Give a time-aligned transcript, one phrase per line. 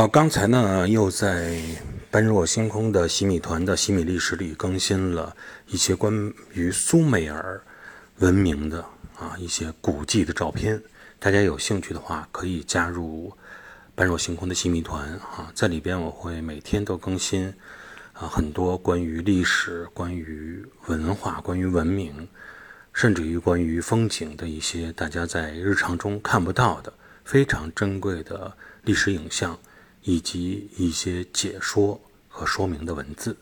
[0.00, 1.60] 好，刚才呢又在
[2.10, 5.36] 般若星空的洗米团的洗米历史里更新了
[5.66, 6.10] 一些关
[6.54, 7.62] 于苏美尔
[8.20, 8.82] 文明的
[9.14, 10.82] 啊一些古迹的照片。
[11.18, 13.30] 大家有兴趣的话，可以加入
[13.94, 17.52] 般若星空的洗米团啊，在里边我会每天都更新
[18.14, 22.26] 啊很多关于历史、关于文化、关于文明，
[22.94, 26.90] 甚至于关于风景的一些大家在日常中看不到的
[27.22, 29.58] 非常珍贵的历史影像。
[30.02, 33.36] 以及一些解说和说明的文字。